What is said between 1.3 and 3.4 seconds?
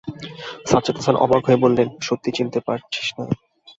হয়ে বললেন, সত্যি চিনতে পারছিস না?